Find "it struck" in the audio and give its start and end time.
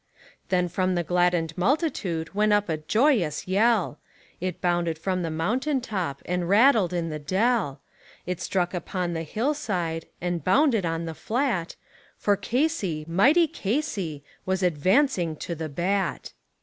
8.25-8.73